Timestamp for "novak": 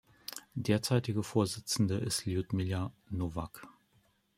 3.11-3.67